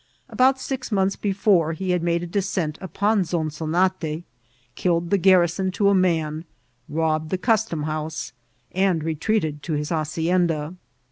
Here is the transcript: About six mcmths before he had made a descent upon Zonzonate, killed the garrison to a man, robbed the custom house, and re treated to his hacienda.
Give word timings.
About 0.29 0.59
six 0.59 0.89
mcmths 0.89 1.21
before 1.21 1.73
he 1.73 1.91
had 1.91 2.01
made 2.01 2.23
a 2.23 2.25
descent 2.25 2.79
upon 2.81 3.21
Zonzonate, 3.23 4.23
killed 4.73 5.11
the 5.11 5.19
garrison 5.19 5.69
to 5.73 5.89
a 5.89 5.93
man, 5.93 6.43
robbed 6.89 7.29
the 7.29 7.37
custom 7.37 7.83
house, 7.83 8.33
and 8.71 9.03
re 9.03 9.13
treated 9.13 9.61
to 9.61 9.73
his 9.73 9.89
hacienda. 9.89 10.73